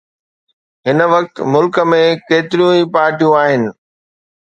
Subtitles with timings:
[0.87, 1.99] هن وقت ملڪ ۾
[2.29, 3.63] ڪيتريون ئي پارٽيون آهن